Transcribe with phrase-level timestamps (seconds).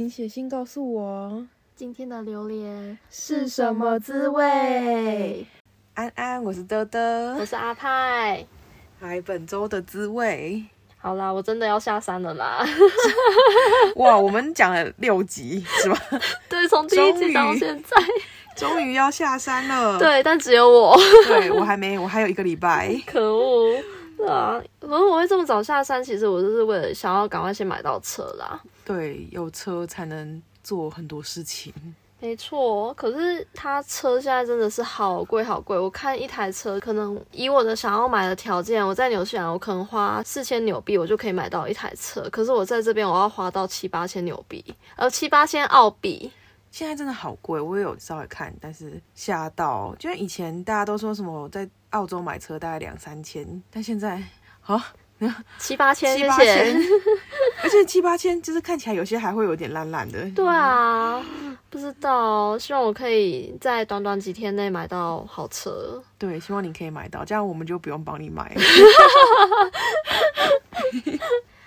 [0.00, 5.46] 请写信告诉我今天的榴莲是什么滋味。
[5.92, 7.44] 安安，我是德德我。
[7.44, 8.42] 是阿派。
[9.00, 10.64] 来，本周的滋味。
[10.96, 12.66] 好啦，我真的要下山了啦。
[13.96, 16.02] 哇，我们讲了六集是吧？
[16.48, 18.02] 对，从第一集到现在。
[18.56, 20.98] 终于要下山了。，对，但只有我。
[21.26, 22.98] 对我还没，我还有一个礼拜。
[23.06, 23.78] 可恶。
[24.16, 28.58] 对啊，可是我会这么早下山，其实我就是为了想要赶快先买到车啦。
[28.92, 31.72] 对，有车才能做很多事情。
[32.18, 35.78] 没错，可是它车现在真的是好贵好贵。
[35.78, 42.20] 我看一台车，可能以我的想要买的条件，我在纽西兰我可能花四千纽币，我就可以买到一台车。
[42.32, 44.62] 可是我在这边我要花到七八千纽币，
[44.96, 46.30] 呃，七八千澳币。
[46.72, 54.22] 现在真的好贵，我也有稍微看，但是吓到，就像以前大家都说什么在澳洲买车大概两三千，但现在
[54.66, 54.92] 啊
[55.58, 56.76] 七八千，七八千。，
[57.62, 60.28] 而且七八千就是看起来有些还会有点烂烂的。
[60.30, 61.22] 对啊，
[61.68, 66.02] 不知道，希望我可以在短短几天内买到好车。
[66.18, 68.54] 对，希望你可以买到，这样我们就不用帮你买。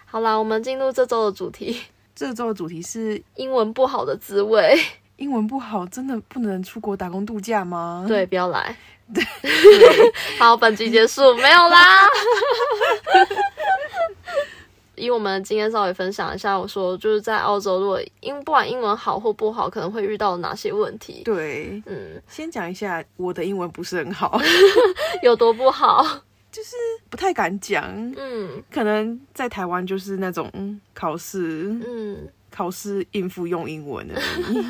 [0.05, 1.81] 好啦，我们进入这周的主题：
[2.15, 4.79] 这周的主题是英文不好的滋味。
[5.17, 8.03] 英文不好，真的不能出国打工度假吗？
[8.09, 8.75] 对，不要来。
[9.13, 9.23] 对，
[10.39, 12.07] 好，本集结束，没有啦。
[14.95, 21.21] 以我们的经验稍微分享一下，我说就是在澳洲，如果英不管英文好或不好，可能会遇到哪些问题？
[21.25, 24.39] 对，嗯，先讲一下我的英文不是很好，
[25.23, 26.03] 有多不好？
[26.51, 26.75] 就是
[27.09, 27.83] 不太敢讲。
[28.15, 34.13] 嗯可能在台湾就是那种嗯考试，嗯，考试应付用英文的，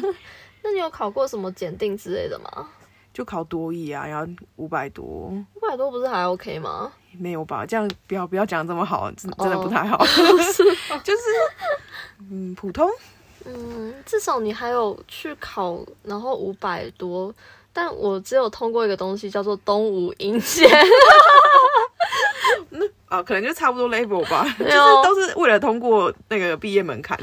[0.64, 2.70] 那你有考过什么检定之类的吗？
[3.14, 6.92] 就考多艺啊，然后五百多，五百多不是还 OK 吗？
[7.20, 7.64] 没有吧？
[7.66, 9.98] 这样不要不要讲这么好，真真的哦不太好，
[11.04, 11.22] 就是
[12.32, 12.90] 嗯普通。
[13.46, 17.34] 嗯，至少你还有去考，然后五百多，
[17.74, 20.70] 但我只有通过一个东西叫做东吴音检。
[23.14, 24.72] 啊，可能就差不多 level 吧， 就是
[25.04, 27.16] 都是为了通过那个毕业门槛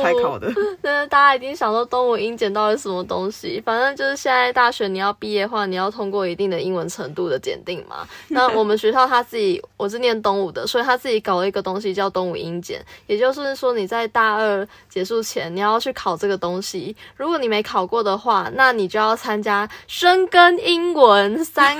[0.00, 0.48] 才考的。
[0.80, 3.60] 但是大家一定想说东吴英检到底是什么东西？
[3.66, 8.06] 反正就是现在大学你要毕业的话，你要通过一定的英文程度的检定嘛。
[8.30, 16.94] 那我们学校他自己，我是念东吴的，所以他自己搞了一个东西叫东吴英检，也就是说你在大二结束前你要去考这个东西。
[17.16, 21.76] 如果你没考过的话，那你就要参加深耕英文三。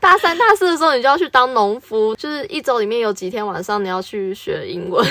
[0.00, 5.04] 大三、大四的时候，你就要去当农夫，就是一周里面有几天晚上你要去学英文。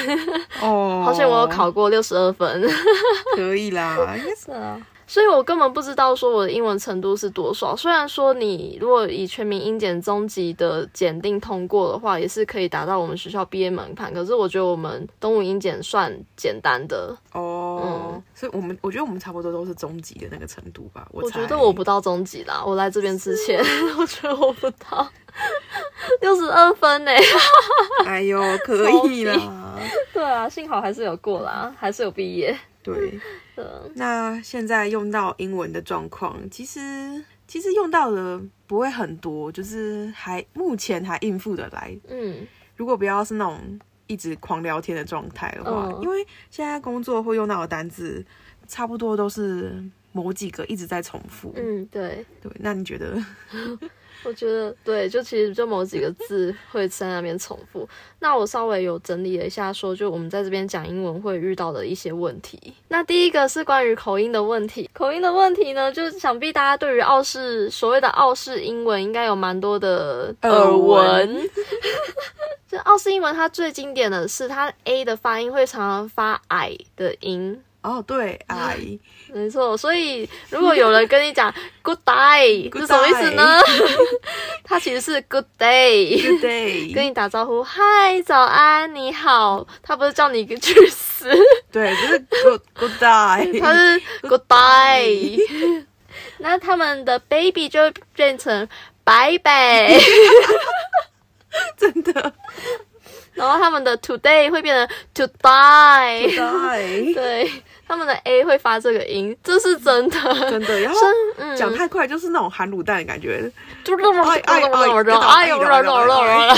[0.61, 2.63] 哦， 好像我有考过六十二分。
[3.35, 7.75] 可以啦，应该是是啊，所以我根本不知道说我的英文程度是多少。
[7.75, 14.13] 虽然说你如果以全民英检中级的检定通过的话，也是可以达到我们学校毕业门槛。
[14.13, 21.07] 可是我觉得我们东吴英检算简单的，哦嗯，所以我们我觉得我们差不多都是中级的那个程度吧。
[21.11, 22.63] 我觉得我不到中级啦。
[22.65, 23.63] 我来这边之前，
[23.99, 25.07] 我觉得我不到
[26.21, 27.11] 六十二分呢。
[28.05, 29.79] 哎呦， 可以啦。
[30.13, 32.57] 对啊，幸好还是有过啦，还是有毕业。
[32.81, 33.19] 对，
[33.55, 36.79] 嗯那现在用到英文的状况，其实
[37.47, 41.97] 其实用到的不会很多，就是还目前还应付的来。
[42.09, 42.45] 嗯
[42.75, 48.25] 如果不要是那种一直狂聊天的状态的话，嗯因为现在工作会用到的单字，
[48.67, 49.81] 差不多都是
[50.11, 51.53] 某几个一直在重复。
[51.55, 52.25] 嗯，对。
[52.41, 53.17] 对，那你觉得？
[54.23, 57.87] 我觉得对，就其实就某几个字会在那边重复。
[58.19, 62.73] 那我稍微有整理了一下说就我们在这边讲英文会遇到的一些问题。
[62.87, 64.89] 那第一个是关于口音的问题。
[64.93, 71.49] 口音的问题呢，就是想必大家对于澳式所谓的澳式英文应该有蛮多的耳耳闻闻。
[72.67, 77.61] 就澳式英文，它最经典的是它 a 的发音会常常发 i 的音。
[77.83, 78.77] 哦，对，哎，
[79.33, 83.59] 没错，所以如果有人跟你讲 good day 是什么意思呢？
[84.63, 86.21] 他其实是 good day。
[86.25, 89.67] Good day，跟你打招呼，嗨，早安，你好。
[89.81, 91.29] 他不是叫你去死，
[91.71, 95.85] 对，就是 Good Good day，他是 goodbye。
[96.37, 98.67] 那他们的 baby 就会变成
[99.03, 99.99] 拜拜，
[101.77, 102.33] 真的
[103.33, 106.27] 然后他们的 today 会变成 to die。
[106.35, 107.51] die，对，
[107.87, 110.19] 他们的 a 会发这个音，这是真的。
[110.49, 110.79] 真的。
[110.81, 110.99] 然后
[111.37, 113.51] 嗯，讲太快，就是那种含卤蛋的感觉。
[113.83, 115.69] 就是那么哎哎哎哎呦，哎
[116.47, 116.55] 哎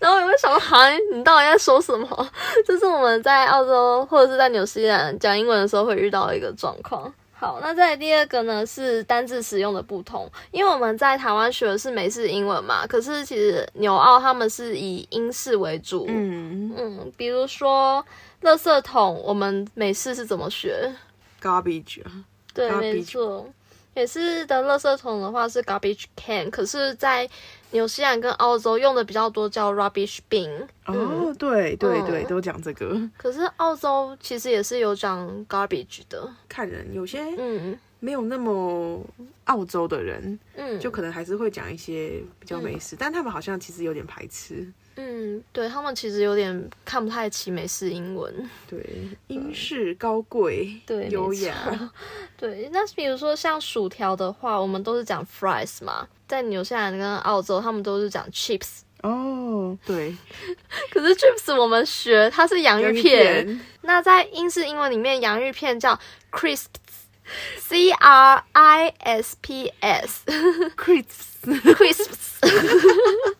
[0.00, 2.28] 然后我会想，哈，你到底在说什么？
[2.66, 7.12] 这是我们在澳洲或者是在纽西兰讲英文的时候会遇到的一个状况。
[7.40, 16.04] 好，那再第二个呢是单字使用的不同，因为我们在台湾学的是美式英文嘛，可是其实纽澳他们是以英式为主。
[16.06, 18.04] 嗯嗯，比如说
[18.42, 20.94] 垃圾桶，我们美式是怎么学
[21.40, 22.12] ？，garbage 啊，
[22.52, 23.48] 对，Garbage 没错。
[23.94, 27.26] 也是的，垃圾桶的话是 garbage can，可是，在
[27.72, 30.50] 纽西兰跟澳洲用的比较多叫 rubbish bin。
[30.86, 32.26] 嗯，哦，对对对，嗯。
[32.26, 36.28] 都讲这个，可是澳洲其实也是有讲 garbage 的。
[36.48, 37.78] 看人有些嗯。
[38.02, 38.98] 没有那么
[39.44, 44.66] 澳洲的人，嗯，就可能还是会讲一些比较美式，但他们好像其实有点排斥。
[44.96, 48.34] 嗯，对他们其实有点看不太起美式英文。
[48.66, 48.82] 对，
[49.28, 51.54] 英式高贵，对，优雅，
[52.38, 58.82] 对，那比如说像薯条的话，我们都是讲 fries 嘛，在纽西兰跟澳洲，他们都是讲 chips。
[59.02, 60.14] 哦，对，
[60.92, 65.98] 可是 chips 我们学它是洋芋片，片那在英式英文里面，洋芋片叫
[66.30, 72.38] crisps，c r i s p s，crisps，crisps。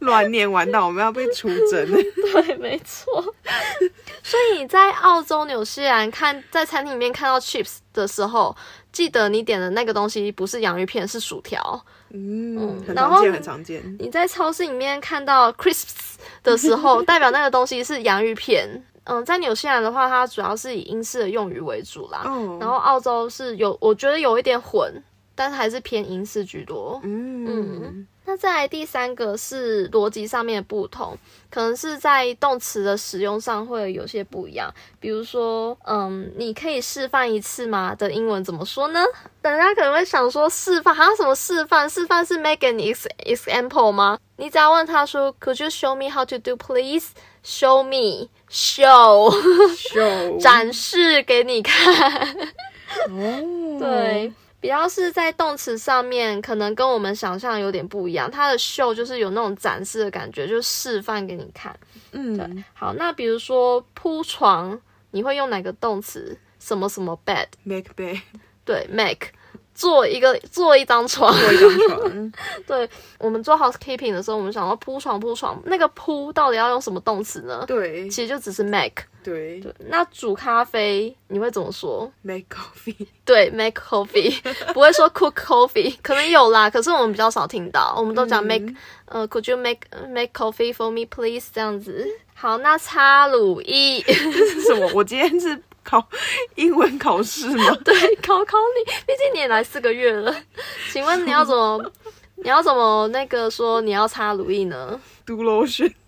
[0.00, 1.86] 乱念完到，我们要被出征。
[2.32, 3.22] 对，没错。
[4.30, 8.56] 所以你在澳洲、纽西兰看在餐厅里面看到 chips 的时候，
[8.92, 11.84] 记得你点的那个东西不是洋芋片，是薯条。
[12.10, 13.96] 嗯，很常见，很常见。
[13.98, 18.84] 你在超市里面看到 crisps 的时候， 代表那个东西是洋芋片。
[19.02, 22.22] 嗯，在纽西兰的话，它主要是以英式的用语为主啦。
[22.24, 25.02] 哦，然后澳洲是有，我觉得有一点混，
[25.34, 27.00] 但是还是偏英式居多。
[27.02, 31.18] 嗯，那再来第三个是逻辑上面的不同，
[31.50, 34.72] 可能是在动词的使用上会有些不一样。
[35.00, 37.92] 比如说，嗯，你可以示范一次吗？
[37.92, 39.04] 的英文怎么说呢？
[39.42, 41.90] 大家可能会想说示范，还有，什么示范？
[41.90, 44.16] 示范是 make an ex example 吗？
[44.36, 47.08] 你只要问他说，Could you show me how to do, please?
[47.44, 49.32] Show me, show,
[49.74, 51.92] show 展示给你看。
[53.10, 58.30] 哦，对，比较是在动词上面，可能跟我们想象有点不一样。
[58.30, 61.74] 它的秀就是有那种展示的感觉，就是示范给你看。
[62.12, 64.78] 嗯好，那比如说铺床，
[65.12, 66.36] 你会用哪个动词？
[66.58, 68.20] 什么什么 bed？，make bed，
[68.66, 69.28] 对，make。
[69.80, 72.32] 做一个做一张床，做一张床，
[72.68, 72.86] 对
[73.18, 77.64] 我们做 housekeeping 的时候，我们想要铺床铺床，那个铺到底要用什么动词呢？
[77.66, 79.04] 对其实就只是 make。
[79.22, 84.34] 对对，那煮咖啡你会怎么说？，make coffee， 对，make coffee，
[84.74, 88.66] 不会说 cook coffee，可能有啦，可是我们比较少听到，我们都讲 make，、
[89.06, 92.06] 呃，could you make make coffee for me please 这样子。
[92.34, 94.90] 好，那擦乳液，是什么？
[94.94, 96.06] 我今天是考
[96.56, 97.76] 英文考试吗？
[97.84, 100.34] 对，考考你，毕竟你也来四个月了，
[100.92, 101.92] 请问你要怎么，
[102.36, 105.92] 你要怎么那个说你要擦乳液呢？do lotion，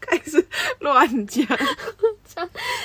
[0.00, 0.44] 开始
[0.80, 1.46] 乱讲。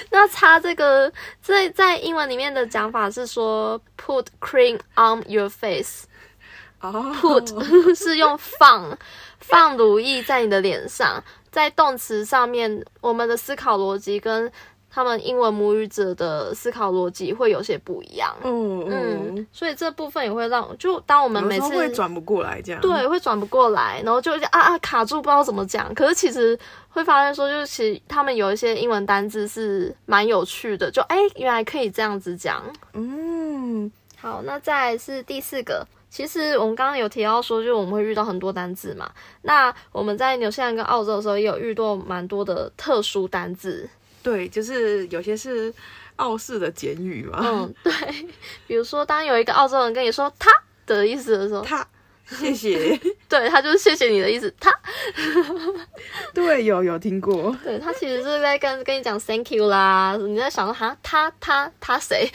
[0.09, 1.11] 那擦这个
[1.41, 6.05] 在在英文里面的讲法是说 put cream on your face。
[6.81, 8.95] 哦 put 是用放
[9.39, 11.23] 放乳液在你的脸上，
[11.55, 14.51] 在动词上面，我们的思考逻辑跟
[14.89, 18.35] 他们英文母语者的思考逻辑会有些不一样。
[18.43, 22.81] 嗯嗯嗯，，所以这部分也会让，就当我们每次会转不过来这样。
[22.81, 25.95] 对会转不过来，然后就啊啊卡住，不知道怎么讲。
[25.95, 26.59] 可是其实
[26.89, 32.61] 会发现说，就是其实他们有一些英文单字是蛮有趣的，就哎原来可以这样子讲。
[32.91, 35.87] 嗯，好，那再来是第四个。
[36.15, 39.11] 其实我们刚刚有提到说，就是我们会遇到很多单字嘛。
[39.41, 43.89] 那我们在纽西兰跟澳洲的时候，也有遇到蛮多的特殊单字。
[44.23, 45.73] 对，就是有些是
[46.15, 47.39] 澳式的简语嘛。
[47.43, 47.91] 嗯，对。
[48.65, 50.49] 比如说，当有一个澳洲人跟你说“他”
[50.87, 51.85] 的意思的时候，他，
[52.27, 52.99] 谢谢。
[53.29, 54.53] 对他就是谢谢你的意思。
[54.59, 54.71] 他，
[56.33, 57.55] 对，有有听过。
[57.63, 60.17] 对他其实是在跟跟你讲 “thank you” 啦。
[60.19, 62.29] 你在想说哈，他他他谁？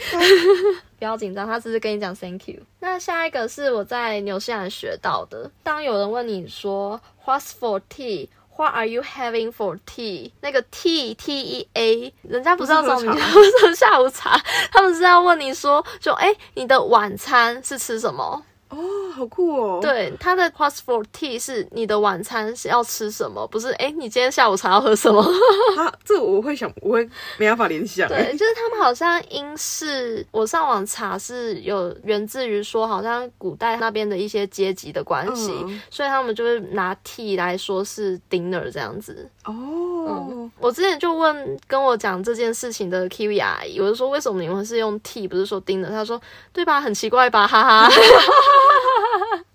[0.99, 2.57] 不要紧张，他只是跟你讲 “thank you”。
[2.79, 5.49] 那下一个是我在纽西兰学到的。
[5.63, 8.29] 当有人问你说 “What's for tea”。
[8.57, 10.31] What are you having for tea？
[10.41, 14.39] 那个 tea T E A，人家不是要找你 不是喝下午茶，
[14.71, 18.43] 他们是要问你说，就哎、你的晚餐是吃什么？
[18.71, 25.21] 哦，好酷哦。，对，他的 What's for tea 是你的晚餐是要吃什么，不是哎、你今天下午茶要喝什么？
[25.75, 27.03] 他这我会想，我会
[27.37, 28.07] 没办法联想。
[28.07, 39.29] 对，就是他们好像英式，我上网查是有源自于说，好像古代那边的一些阶级的关系，嗯所以他们就会拿 tea 来说是 dinner 这样子。
[39.45, 45.89] 哦，我之前就问跟我讲这件事情的 Kiwi 阿姨，我就说为什么你们是用 tea 不是说 dinner？
[45.89, 46.21] 她说
[46.53, 47.89] 对吧，很奇怪吧，哈哈。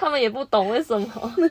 [0.00, 1.34] 他们也不懂为什么。
[1.36, 1.48] 对，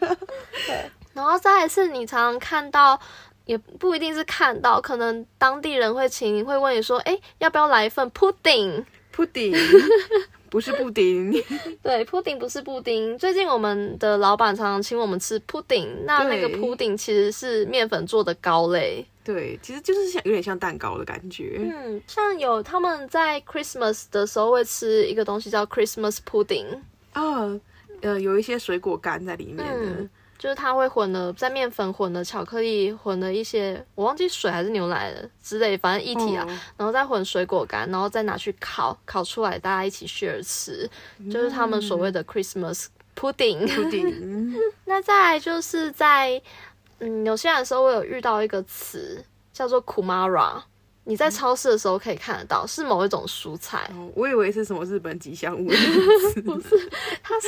[1.14, 3.00] 然后再一次你常常看到
[3.46, 8.84] 也不一定是看到，可能当地人会请你会问你说，哎，要不要来一份 pudding？
[9.16, 9.54] 布丁
[10.50, 11.32] 不是布丁，
[11.82, 13.18] 对，pudding 不是布丁。
[13.18, 19.06] 最近我们的老板常常请我们吃 pudding，那那个对 pudding 其实是面粉做的糕类。
[19.24, 21.60] 对，其实就是像有点像蛋糕的感觉。
[21.60, 26.66] 嗯，像有他们在 Christmas 的时候会吃一个东西叫 Christmas pudding，
[27.14, 27.60] 啊，
[28.02, 40.90] 呃，有一些水果干在里面的嗯，就是它会混了在面粉混了巧克力，混了一些我忘记水还是牛奶了之类，反正一体啊，哦然后再混水果干，然后再拿去烤，烤出来大家一起 share 吃，
[41.32, 43.66] 就是他们所谓的 Christmas pudding。
[44.86, 46.42] 那再来就是在
[47.00, 49.24] 嗯纽西兰的时候，我有遇到一个词
[49.54, 50.62] 叫做 kumara，
[51.06, 55.76] 你在超市的时候可以看得到，是某一种蔬菜，哦我以为是什么日本吉祥物的
[56.44, 56.90] 名字
[57.24, 57.48] 它是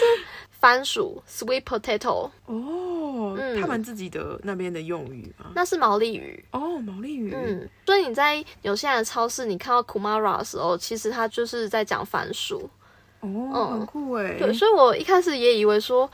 [0.51, 5.47] 番薯 sweet potato，哦，嗯他们自己的那边的用语吗？
[5.55, 6.43] 那是毛利语。
[6.51, 12.69] 哦，毛利语，嗯，所以你在纽西兰的超市，你看到 kumara 的时候，其实它就是在讲番薯。
[13.21, 16.09] 哦，很酷哎，对，所以我一开始也以为说，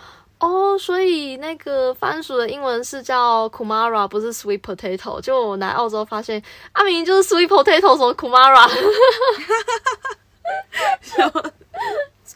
[0.45, 5.21] 哦，所以那个番薯的英文是叫 kumara，不是 sweet potato。
[5.21, 8.67] 就我来澳洲发现，阿，明明就是 sweet potato，什么 kumara？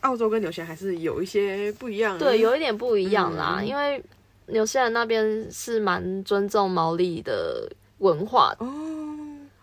[0.01, 2.17] 澳洲跟纽西兰还是有一些不一样。
[2.17, 4.01] 对，有一点不一样啦，嗯因为
[4.45, 8.65] 纽西兰那边是蛮尊重毛利的文化的。
[8.65, 8.69] 哦，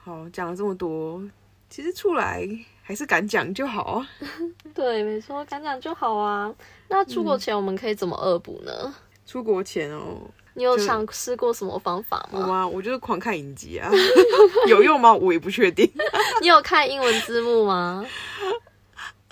[0.04, 1.22] 好，讲了这么多，
[1.70, 2.46] 其实出来
[2.86, 4.08] 还是敢讲就好啊。
[4.74, 6.52] 对，没错，敢讲就好啊。
[6.88, 8.94] 那出国前我们可以怎么恶补呢？
[9.26, 10.20] 出国前哦，
[10.52, 12.44] 你有就尝试过什么方法吗？
[12.46, 12.68] 我啊？
[12.68, 13.90] 我就是狂看影集啊，
[14.68, 15.12] 有用吗？
[15.14, 15.90] 我也不确定。
[16.42, 18.04] 你有看英文字幕吗？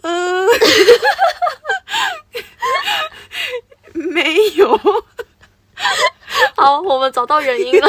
[0.01, 0.47] 呃，
[3.93, 4.77] 没有，
[6.57, 7.87] 好，我们找到原因了。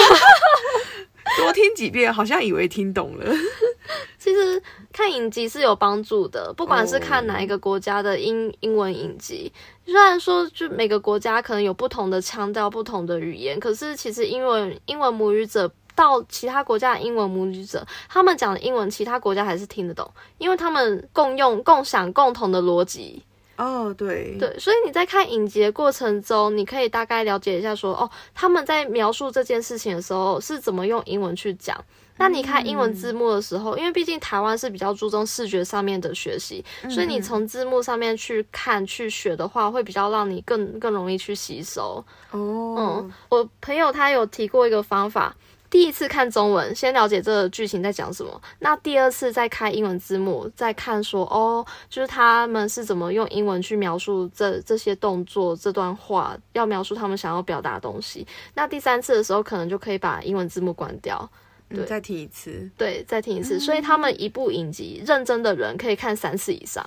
[1.37, 3.25] 多听几遍，好像以为听懂了。
[4.19, 4.61] 其实
[4.91, 9.51] 看影集是有帮助的，不管是看哪一个国家的英英文影集，
[9.85, 15.71] 虽然说就每个国家可能有不同的腔调、不同的语言，可是其实英文英文母语者。
[15.95, 23.21] 到其他国家的英文母语者，他们讲的英文，其他国家还是听得懂，因为他们共用、共享共同的逻辑。
[23.55, 31.77] 哦，对，对，所以你在看影集的过程中，你可以大概了解一下说，哦，他们在描述这件事情的时候是怎么用英文去讲。
[32.17, 42.03] 那你看英文字幕的时候，因为毕竟台湾是比较注重视觉上面的学习，所以你从字幕上面去看去学的话，会比较让你更更容易去吸收。
[42.31, 45.35] 哦嗯，，我朋友他有提过一个方法。
[45.73, 48.39] 第一次看中文，先了解这个剧情在讲什么。
[48.59, 58.27] 那第二次再开英文字幕，再看说哦，就是他们是怎么用英文去描述这这些动作、这段话，要描述他们想要表达的东西。
[58.53, 61.27] 那第三次的时候，可能就可以把英文字幕关掉，
[61.67, 62.69] 对你再听一次。
[62.77, 63.59] 对，再听一次。
[63.59, 66.85] 所以他们一部影集，认真的人可以看三次以上。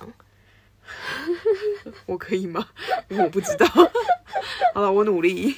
[2.07, 2.65] 我可以吗？
[3.09, 3.67] 我不知道。
[4.73, 5.53] 好了，我努力。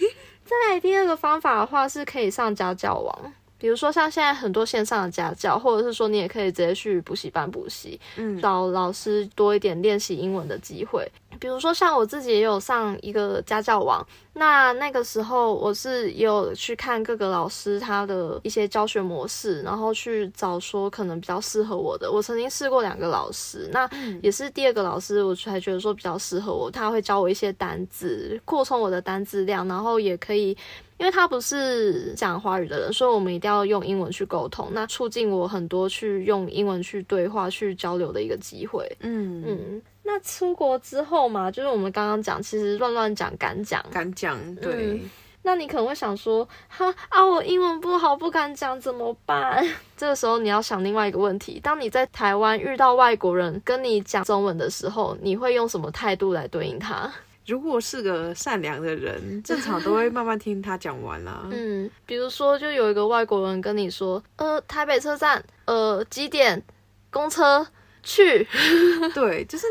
[0.50, 11.08] 再来第二个方法的话，是可以上家教网，比如说像现在很多线上的家教，或者是说你也可以直接去补习班补习，嗯，找老师多一点练习英文的机会。
[11.40, 22.12] 比如说像我自己也有上一个家教网，那那个时候我是也有去看各个老师他的一些教学模式，然后去找说可能比较适合我的。
[22.12, 23.90] 我曾经试过两个老师，那
[24.22, 30.58] 也是第二个老师，我才觉得说比较适合我，他会教我一些单字，扩充我的单字量，然后也可以。
[30.98, 38.86] 因为他不是讲华语的人，所以我们一定要用英文去沟通，那促进我很多去用英文去对话、去交流的一个机会。
[39.00, 39.82] 嗯，嗯，
[40.12, 43.86] 那出国之后嘛，就是我们刚刚讲，其实乱乱讲、敢讲。
[43.92, 45.00] 敢讲，对，
[45.44, 49.64] 那你可能会想说，哈啊，我英文不好，不敢讲，怎么办？
[49.96, 57.14] 这个时候你要想另外一个问题：当你在台湾遇到外国人跟你讲中文的时候，你会用什么态度来对应他？
[57.46, 61.48] 如果是个善良的人，正常都会慢慢听他讲完啦。
[61.52, 66.64] 嗯，比如说，就有一个外国人跟你说，呃，台北车站，呃，几点？
[67.12, 67.66] 公车
[68.04, 68.48] 去。
[69.14, 69.66] 对，就是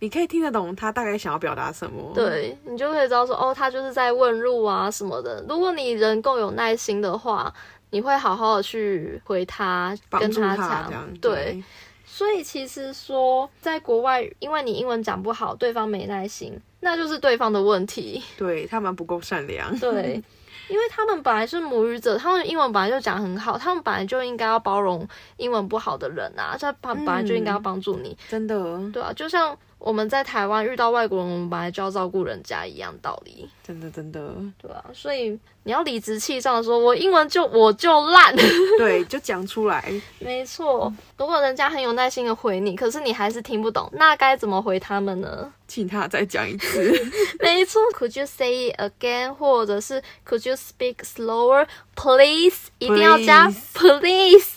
[0.00, 5.44] 你可以听得懂他大概想要表达什么。，对你就可以知道说，哦，他就是在问路啊什么的。
[5.48, 7.52] 如果你人够有耐心的话，
[7.90, 10.92] 你会好好的去回他，跟他讲。
[11.20, 11.62] 对，，
[12.04, 18.22] 所以其实说，在国外，因为你英文讲不好，对方没耐心，那就是对方的问题。
[18.36, 19.76] 对他们不够善良。
[19.78, 20.22] 对，
[20.68, 25.06] 因为他们本来是母语者，他们英文本来就讲很好，他们本来就应该要包容
[25.36, 28.16] 英文不好的人啊，这他本来就应该要帮助你。
[28.28, 38.34] 真的，对啊，就像我们在台湾遇到外国人，我们本来就要照顾人家一样道理，真的真的，对啊，所以你要理直气壮的说，我英文就我就烂，
[38.76, 39.92] 对，就讲出来。
[40.18, 40.92] 没错。
[41.16, 45.52] 如果人家很有耐心的回你，可是你还是听不懂，那该怎么回他们呢？
[45.68, 46.92] 请他再讲一次。
[47.40, 49.34] 没错，Could you say it again？
[49.34, 52.68] 或者是 Could you speak slower，please？
[52.78, 54.47] 一定要加 please。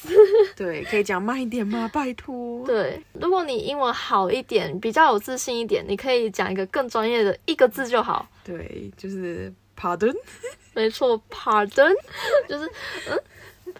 [0.61, 1.89] 对，可以讲慢一点吗？
[1.91, 2.63] 拜托。
[2.65, 8.27] 对，如果你英文好一点，比较有自信一点，你可以讲一个更专业的一个字就好。
[8.43, 10.15] 对，就是 pardon。
[10.73, 11.93] 没错，pardon，
[12.47, 12.65] 就是
[13.09, 13.19] 嗯。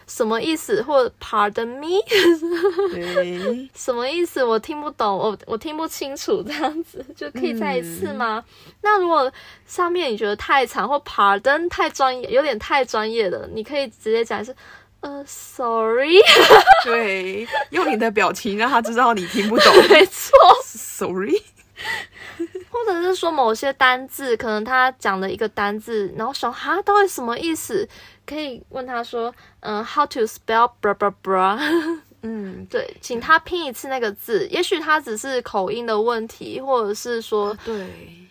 [0.08, 0.82] 什么意思？
[0.84, 2.00] 或者 Pardon me？
[3.76, 4.42] 什么意思？
[4.42, 8.44] 我听不懂，我我听不清楚，这样子就可以再一次吗？
[8.82, 9.30] 那如果
[9.66, 14.56] 上面你觉得太长，或 Pardon 太专业，有点太专业了，你可以直接讲是
[15.02, 16.20] 呃，Sorry。
[16.86, 19.74] 对，用你的表情让他知道你听不懂。
[19.90, 20.32] 没错
[20.64, 21.42] ，Sorry。
[22.70, 27.88] 或者是说某些单字，可能他讲了一个单字，然后想哈，到底什么意思？
[28.26, 31.60] 可以问他说，嗯，How to spell bra bra bra？
[32.22, 34.48] 嗯，对，请他拼一次那个字。
[34.50, 37.88] 也许他只是口音的问题，或者是说，对，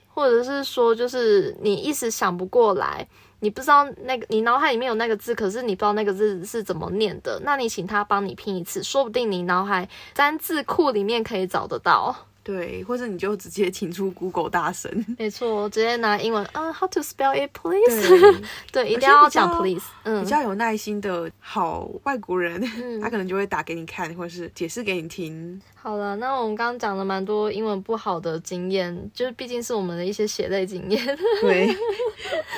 [0.08, 3.06] 或者是说，就是你一时想不过来，
[3.40, 7.40] 你不知道那个，你脑海里面有那个字，可是你不知道那个字是怎么念的。
[7.44, 12.14] 那你请他帮你拼一次，说不定你脑海单字库里面可以找得到。
[12.50, 14.90] 对，或者你就直接请出 Google 大神。
[15.16, 18.42] 没错，直接拿英文，嗯，How to spell it, please？
[18.72, 19.84] 对， 一定要讲 please。
[20.02, 22.60] 嗯，比较有耐心的好外国人，
[23.00, 25.62] 他可能就会打给你看，或者是解释给你听。
[25.76, 31.18] 好了，那我们刚刚讲了蛮多英文不好的经验，就是毕竟是我们的一些血泪经验。
[31.40, 31.72] 对，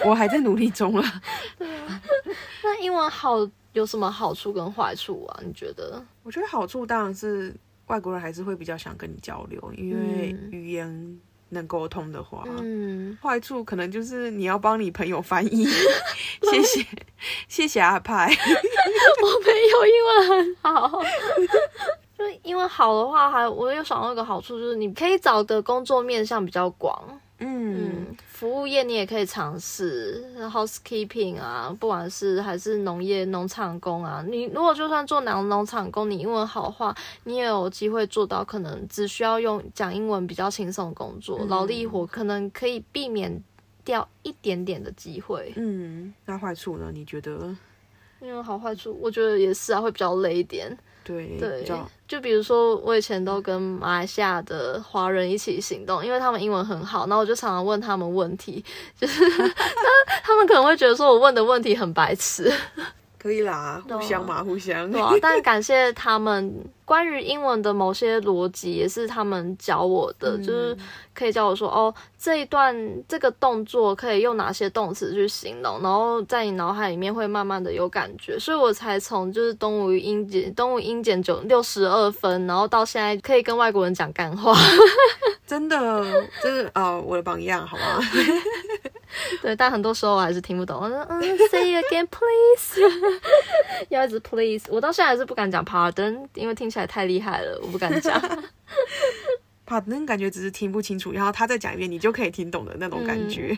[0.06, 1.04] 我还在努力中了。
[1.58, 2.00] 对啊，
[2.64, 5.40] 那英文好有什么好处跟坏处啊？
[5.44, 6.02] 你觉得？
[6.22, 7.54] 我觉得好处当然是。
[7.92, 11.20] 外国人还是会比较想跟你交流，因为语言
[11.50, 12.42] 能沟通的话。
[12.58, 15.66] 嗯，坏处可能就是你要帮你朋友翻译。
[16.50, 16.87] 谢谢，
[17.49, 18.30] 谢谢阿派。
[19.22, 21.02] 我朋友英文很好，
[22.16, 27.20] 就英文好的话，还我有想到一个好处，就是你可以找的工作面向比较广。
[27.40, 28.06] 嗯，
[28.42, 43.40] 服务业你也可以尝试，housekeeping 啊，不管是还是农业农场工啊，你如果就算做农农场工，你英文好的话，你也有机会做到，可能只需要用讲英文比较轻松的工作，劳力活可能可以避免
[43.84, 45.52] 掉一点点的机会。
[45.54, 46.90] 嗯，那坏处呢？
[46.93, 47.56] 你觉得？
[48.21, 50.76] 因为好坏处，我觉得也是啊，会比较累一点。
[51.04, 51.65] 对对，
[52.06, 58.65] 就比如说我以前都跟马来西亚的华人一起行动，因为他们英文很好，那我就常常问他们问题，
[59.00, 59.25] 就是
[60.23, 62.52] 他们可能会觉得说我问的问题很白痴。
[63.19, 64.91] 可以啦，互相嘛，互相。
[64.91, 66.52] 对啊，但感谢他们
[66.84, 70.76] 关于英文的某些逻辑，也是他们教我的，就是
[71.14, 72.76] 可以教我说，哦，这一段
[73.08, 84.54] 这个动作可以用哪些动词去形容，然后在你脑海里面会慢慢的有感觉，所以我才从就是东吴英检，东吴英检九六十二分，然后到现在可以跟外国人讲干话，
[85.47, 85.76] 真的，
[86.42, 88.00] 这是啊我的榜样，好吗？
[89.42, 90.80] 对，但很多时候我还是听不懂。
[90.82, 92.80] 我说，嗯，Say again, please。
[93.90, 98.19] 要一直 please，我到现在还是不敢讲 pardon，因为听起来太厉害了，我不敢讲。
[99.65, 103.54] pardon 感觉只是听不清楚，然后他再讲一遍，你就可以听懂的那种感觉。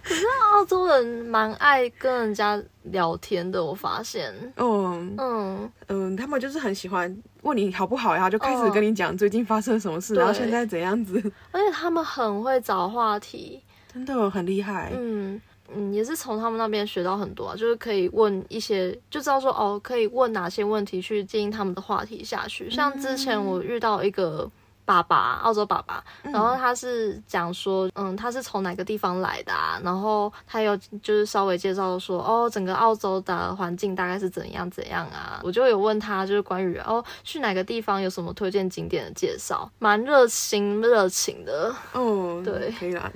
[0.05, 4.33] 可是澳洲人蛮爱跟人家聊天的，我发现。
[4.57, 11.17] 嗯嗯嗯，他们就是很喜欢问你好不好呀，就开始跟你讲最近发生什么事，然后现在怎样子。
[11.51, 13.61] 而且他们很会找话题，
[13.93, 14.91] 真的很厉害。
[14.93, 15.41] 嗯，
[15.73, 22.69] 嗯，也是从他们那边学到很多啊，就是可以问一些，就知道说哦，可以问哪些问题去经营他们的话题下去。
[22.69, 24.51] 像之前我遇到一个。
[24.85, 29.79] 爸爸，澳洲爸爸，然后他是讲说，嗯，他是从哪个地方来的啊？
[29.83, 35.39] 然后他有就是稍微介绍说，哦，整个澳洲的环境大概是怎样怎样啊？
[35.43, 41.73] 我就有问他，就是关于哦，去哪个地方有什么推荐景点的介绍，蛮热心热情的。
[41.93, 43.11] 哦， 对，可以啦，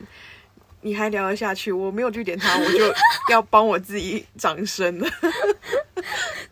[0.82, 1.72] 你还聊得下去？
[1.72, 2.94] 我没有据点他，我就
[3.30, 5.08] 要帮我自己掌声了。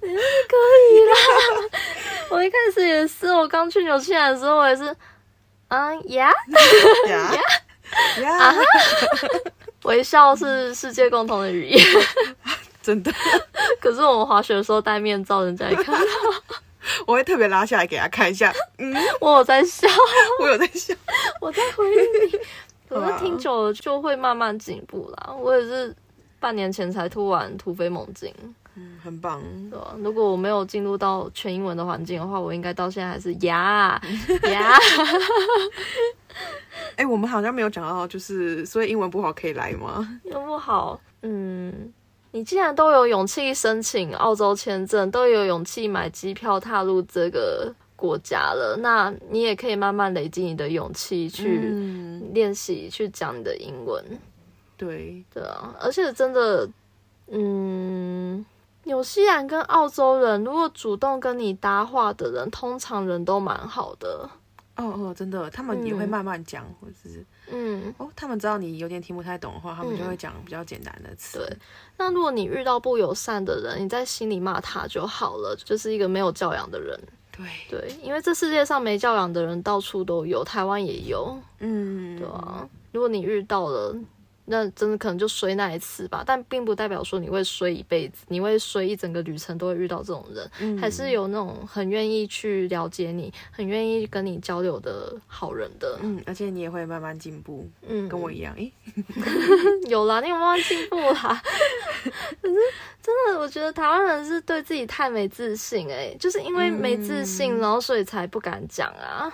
[0.02, 1.16] 你 可以啦。
[2.32, 4.96] 我一开始也是，我刚去纽西兰的时候，我也是，
[5.70, 6.32] 嗯 呀？
[7.08, 7.32] 呀？
[8.22, 8.54] 呀，
[9.84, 11.86] 微笑是世界共同的语言，
[12.82, 13.12] 真的。
[13.80, 15.96] 可是我们滑雪的时候戴面罩，人家一看，
[17.06, 18.52] 我会特别拉下来给他看一下。
[18.80, 19.88] 嗯，我有在笑，
[20.42, 20.94] 我有在笑，
[21.40, 22.40] 我在回应你。
[22.90, 25.34] 可是听久了就会慢慢进步啦。
[25.34, 25.96] 我也是
[26.40, 28.34] 半年前才突然突飞猛进。
[28.76, 29.42] 嗯，很棒。
[29.70, 34.02] 对啊，如果我没有进入到全英文的环境的话，我应该到现在还是呀
[34.52, 34.74] 呀。
[36.98, 40.20] 哎，我们好像没有讲到，就是所以英文不好可以来吗？
[40.26, 41.94] 英文不好，嗯，
[42.32, 51.72] 你既然都有勇气申请澳洲签证，都有勇气买机票踏入这个国家了，那你也可以慢慢累积你的勇气去
[52.34, 54.04] 练习去讲你的英文。
[54.76, 56.68] 对，对啊，而且真的，
[57.32, 57.75] 嗯。
[58.96, 64.30] 纽西兰跟澳洲人，如果主动跟你搭话的人，通常人都蛮好的。
[64.78, 71.40] 哦哦，真的，他们也会慢慢讲，或者是嗯，哦，他们知道你有点听不太懂的话，他们就会讲比较简单的词。
[71.40, 71.58] 对，
[71.98, 76.98] 那如果你遇到不友善的人，你在心里骂他就好了，就是一个没有教养的人。
[77.34, 81.38] 对对，因为这世界上没教养的人到处都有，台湾也有。
[81.60, 83.94] 嗯，对啊，如果你遇到了。
[84.46, 95.98] 那真的可能就衰那一次吧，但并不代表说你会衰一辈子，你会衰一整个旅程都会遇到这种人，还是有那种很愿意去了解你、很愿意跟你交流的好人的。
[96.02, 97.68] 嗯，而且你也会慢慢进步。
[97.88, 98.54] 嗯，跟我一样。
[98.56, 98.72] 诶，
[99.90, 101.42] 有啦，你有慢慢进步啦。
[102.42, 102.56] 可是
[103.02, 109.32] 真的，我觉得台湾人是对自己太没自信，诶，就是因为没自信，然后所以才不敢讲啊。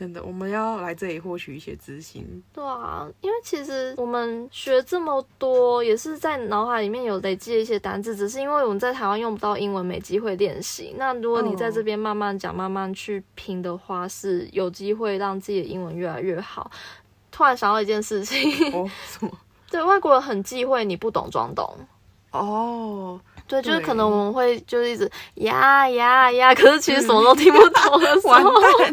[0.00, 2.42] 真的，我们要来这里获取一些资讯。
[2.54, 10.94] 对啊，因为其实我们学这么多，也是在脑海里面有累积一些单字，只是因为我们在台湾用不到英文，没机会练习。
[10.96, 16.70] 那如果你在这边慢慢讲、慢慢去拼的话，是有机会让自己的英文越来越好。
[17.30, 19.30] 突然想到一件事情，哦，什么？
[19.70, 21.76] 对，外国人很忌讳你不懂装懂。
[22.30, 23.20] 哦。
[23.50, 28.52] 对，就是可能我们会就是一直呀呀呀，可是其实什么都听不懂的时 候，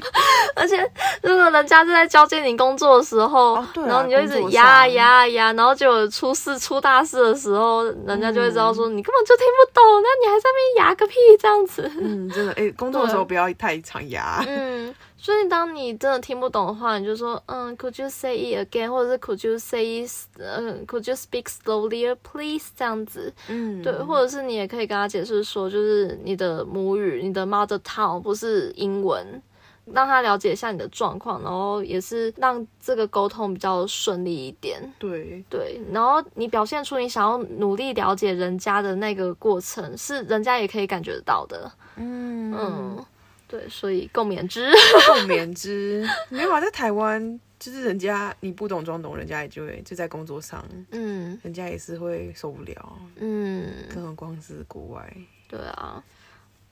[0.57, 0.77] 而且
[1.21, 11.91] 如果人家是在交接你工作的时候，然后你就一直呀呀呀，然后就出事出大事的时候，人家就会知道说你根本就听不懂，那你还在那边呀个屁这样子。
[12.01, 14.43] 嗯，真的，哎，工作的时候不要太常呀。
[14.49, 14.93] 嗯。
[15.19, 18.87] 所以，当你真的听不懂的话，你就说，嗯，Could you say it again？
[18.87, 20.05] 或者是 Could you say，
[20.37, 22.69] 嗯，Could you speak slowly, please？
[22.77, 29.41] 这样子，嗯，对，或者是你也可以跟他解释说，就是你的母语，你的 mother tongue 不是英文，
[29.85, 34.79] 让他了解一下你的状况，然后也是让这个沟通比较顺利一点。
[34.99, 41.71] 对对，然后你表现出你想要努力了解人家的那个过程，是人家也可以感觉得到的。
[41.95, 43.05] 嗯嗯。
[43.47, 44.69] 对，所以共勉之，
[45.07, 46.05] 共勉之。
[46.29, 55.17] 没有啊，在台湾，就是人家你不懂装懂，人家也就会就在工作上，嗯，人家也是会受不了，嗯，更何况是国外。
[55.47, 56.03] 对啊，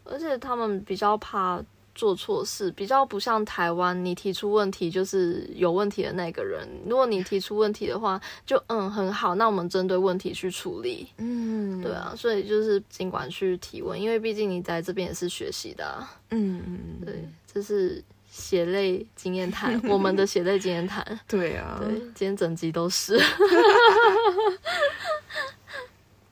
[0.04, 1.64] 而且他们比较怕。
[1.96, 6.68] 做错事比较不像台湾，你提出问题就是有问题的那个人。
[6.86, 11.08] 如果你提出问题的话，就嗯很好，那我们针对问题去处理。
[11.18, 16.06] 嗯，对啊，所以就是尽管去提问，因为毕竟你在这边也是学习的。
[16.32, 21.04] 嗯嗯嗯，对，这是血泪经验谈，我们的血泪经验谈。
[21.28, 23.18] 对啊，对，今天整集都是。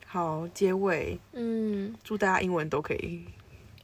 [0.06, 3.24] 好，结尾，嗯，祝大家英文都可以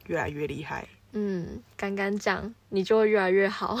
[0.06, 0.86] 越来越厉害。
[1.12, 3.76] 嗯，敢敢讲，你就会越来越好。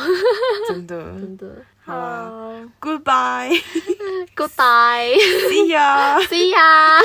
[0.68, 1.46] 真的，真的。
[1.84, 7.00] 好了，Goodbye，Goodbye，See ya，See ya。